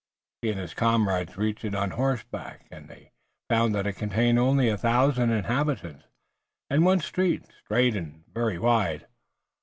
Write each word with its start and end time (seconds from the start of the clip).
He 0.41 0.49
and 0.49 0.59
his 0.59 0.73
comrades 0.73 1.37
reached 1.37 1.63
it 1.63 1.75
on 1.75 1.91
horseback, 1.91 2.65
and 2.71 2.87
they 2.87 3.11
found 3.51 3.75
that 3.75 3.85
it 3.85 3.93
contained 3.97 4.39
only 4.39 4.67
a 4.67 4.75
thousand 4.75 5.29
inhabitants, 5.29 6.05
and 6.71 6.83
one 6.83 7.01
street, 7.01 7.45
straight 7.59 7.95
and 7.95 8.23
very 8.33 8.57
wide. 8.57 9.05